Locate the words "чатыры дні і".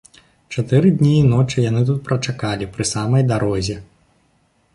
0.55-1.27